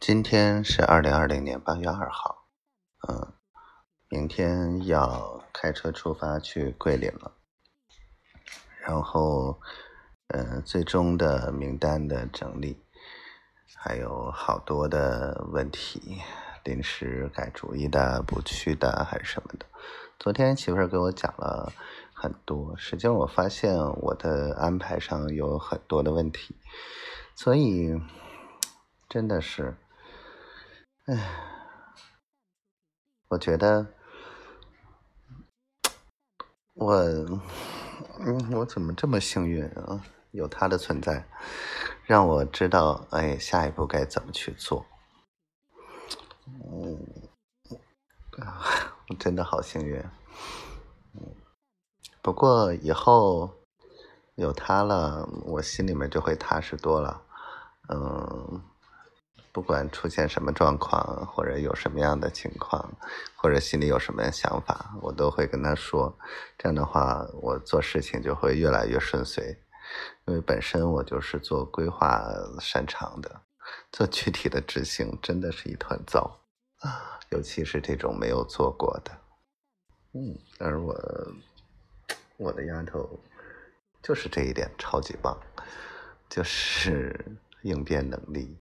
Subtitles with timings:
[0.00, 2.46] 今天是二零二零年八月二号，
[3.08, 3.32] 嗯，
[4.08, 7.32] 明天要开车出发去桂林了，
[8.80, 9.60] 然后，
[10.28, 12.80] 嗯，最终的名单的整理，
[13.76, 16.22] 还有好多的问题，
[16.62, 19.66] 临时改主意的、不去的还是什么的。
[20.16, 21.72] 昨天媳妇儿给我讲了
[22.14, 26.56] 很多，实际上我发现我的安排上有很多的问题，
[27.34, 28.00] 所以
[29.08, 29.76] 真的是。
[31.10, 31.16] 唉，
[33.28, 33.86] 我觉得
[36.74, 36.92] 我，
[38.18, 40.04] 嗯，我怎么这么幸运啊？
[40.32, 41.26] 有他的存在，
[42.04, 44.84] 让我知道，哎，下一步该怎么去做。
[46.46, 47.00] 嗯，
[49.08, 50.04] 我真的好幸运。
[52.20, 53.54] 不过以后
[54.34, 57.22] 有他了，我心里面就会踏实多了。
[57.88, 58.62] 嗯。
[59.52, 62.90] 不管出现什么状况，或者有什么样的情况，
[63.36, 66.16] 或者心里有什么想法，我都会跟他说。
[66.56, 69.56] 这样的话，我做事情就会越来越顺遂。
[70.26, 72.22] 因为本身我就是做规划
[72.60, 73.40] 擅长的，
[73.90, 76.40] 做具体的执行真的是一团糟！
[77.30, 79.10] 尤其是这种没有做过的。
[80.12, 80.94] 嗯，而我
[82.36, 83.18] 我的丫头
[84.02, 85.38] 就是这一点超级棒，
[86.28, 88.58] 就是应变能力。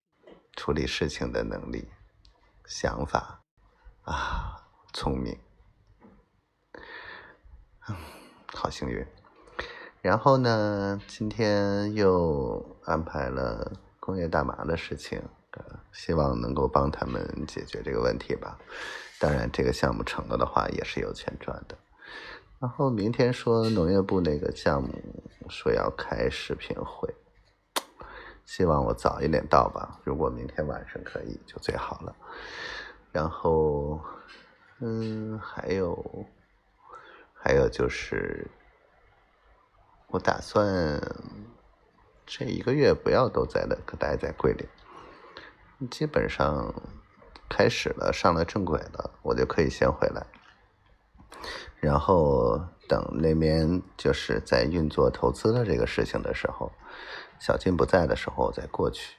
[0.56, 1.88] 处理事情的能力、
[2.64, 3.44] 想法
[4.02, 5.38] 啊，聪明，
[8.54, 9.06] 好幸运。
[10.00, 15.22] 然后呢，今天又安排了工业大麻的事情，
[15.92, 18.58] 希望能够帮他们解决这个问题吧。
[19.20, 21.76] 当然，这个项目成了的话，也是有钱赚的。
[22.58, 24.90] 然后明天说农业部那个项目
[25.48, 27.14] 说要开视频会。
[28.46, 32.16] 希望我早一点到吧，如果明天晚上可以就最好了。
[33.12, 34.00] 然后，
[34.78, 36.26] 嗯，还有，
[37.34, 38.46] 还有就是，
[40.08, 41.00] 我打算
[42.24, 45.88] 这一个月不要都在那，可待在桂林。
[45.90, 46.72] 基本上
[47.48, 50.26] 开始了，上了正轨了，我就可以先回来。
[51.80, 56.70] 然后等那边就是在运作投资的这个事情的时候。
[57.38, 59.14] 小金不在的时候再过去，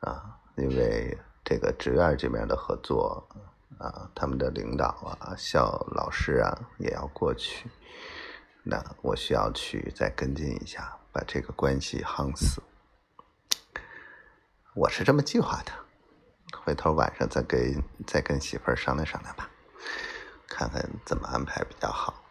[0.00, 3.26] 啊，因为这个职院这边的合作，
[3.78, 7.70] 啊，他们的领导啊、校老师啊也要过去，
[8.62, 12.62] 那我需要去再跟进一下，把这个关系夯死。
[14.74, 15.72] 我是这么计划的，
[16.58, 19.48] 回头晚上再跟再跟媳妇儿商量商量吧，
[20.46, 22.22] 看看怎么安排比较好。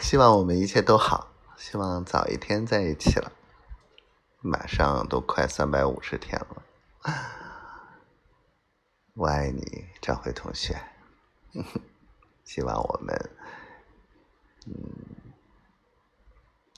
[0.00, 1.28] 希望我们一切都好。
[1.56, 3.30] 希望早一天在一起了，
[4.40, 6.62] 马上都快三百五十天了，
[9.14, 10.80] 我爱你，张辉同学。
[12.44, 13.30] 希望我们，
[14.66, 14.72] 嗯，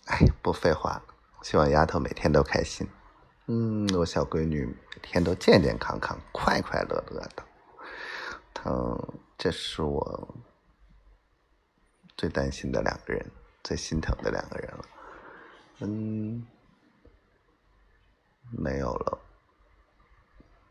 [0.07, 1.05] 哎，不废话了。
[1.43, 2.89] 希望丫头每天都开心，
[3.47, 7.45] 嗯，我小闺女每天都健健康康、快快乐乐的。
[8.65, 10.35] 嗯，这是我
[12.23, 13.27] 最担心的两个人。
[13.65, 14.85] 最心疼的两个人了，
[15.81, 16.47] 嗯，
[18.53, 19.19] 没有了。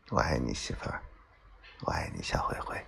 [0.08, 1.02] 我爱你，媳妇儿，
[1.82, 2.86] 我爱你，小灰灰。